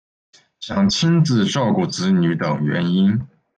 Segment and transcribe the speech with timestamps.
[0.59, 3.27] 想亲自照顾子女等原因